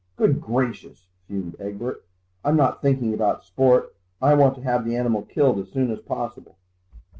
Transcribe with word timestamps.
"Good 0.15 0.41
gracious!" 0.41 1.09
fumed 1.27 1.55
Egbert, 1.59 2.03
"I'm 2.43 2.55
not 2.57 2.81
thinking 2.81 3.13
about 3.13 3.43
sport. 3.43 3.95
I 4.19 4.33
want 4.33 4.55
to 4.55 4.63
have 4.63 4.83
the 4.83 4.95
animal 4.95 5.21
killed 5.21 5.59
as 5.59 5.69
soon 5.69 5.91
as 5.91 5.99
possible." 5.99 6.57